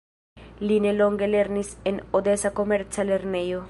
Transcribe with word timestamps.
Li 0.69 0.77
nelonge 0.85 1.29
lernis 1.35 1.71
en 1.93 2.03
odesa 2.23 2.55
komerca 2.63 3.11
lernejo. 3.13 3.59